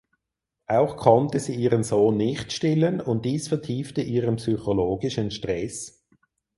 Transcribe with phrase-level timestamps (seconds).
[0.65, 6.07] Auch konnte sie ihren Sohn nicht stillen und dies vertiefte ihren psychologischen Stress.